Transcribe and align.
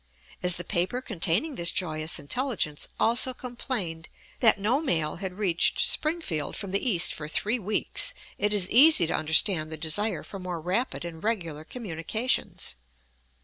As 0.41 0.57
the 0.57 0.63
paper 0.63 0.99
containing 0.99 1.53
this 1.53 1.69
joyous 1.71 2.17
intelligence 2.17 2.87
also 2.99 3.35
complained 3.35 4.09
that 4.39 4.59
no 4.59 4.81
mail 4.81 5.17
had 5.17 5.33
reached 5.37 5.79
Springfield 5.87 6.55
from 6.57 6.71
the 6.71 6.83
east 6.89 7.13
for 7.13 7.27
three 7.27 7.59
weeks, 7.59 8.15
it 8.39 8.51
is 8.51 8.67
easy 8.71 9.05
to 9.05 9.13
understand 9.13 9.71
the 9.71 9.77
desire 9.77 10.23
for 10.23 10.39
more 10.39 10.59
rapid 10.59 11.05
and 11.05 11.23
regular 11.23 11.63
communications. 11.63 12.77